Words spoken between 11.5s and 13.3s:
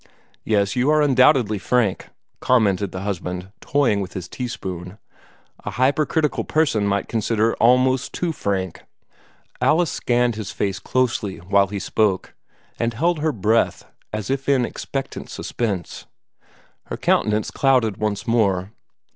he spoke, and held